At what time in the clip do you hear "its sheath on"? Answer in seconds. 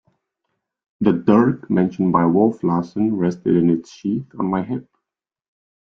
3.69-4.47